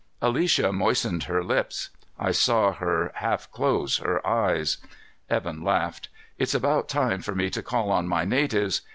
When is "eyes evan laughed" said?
4.25-6.09